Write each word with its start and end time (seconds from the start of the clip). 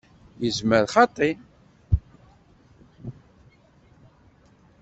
Yezmer 0.43 0.83
xaṭi. 0.93 1.29